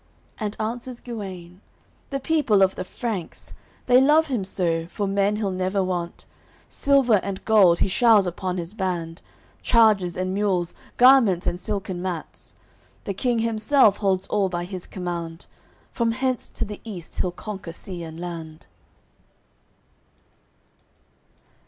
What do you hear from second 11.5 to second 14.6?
silken mats. The King himself holds all